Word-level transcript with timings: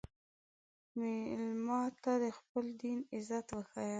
مېلمه 0.97 1.81
ته 2.03 2.11
د 2.23 2.25
خپل 2.37 2.65
دین 2.81 2.99
عزت 3.15 3.47
وښیه. 3.51 3.89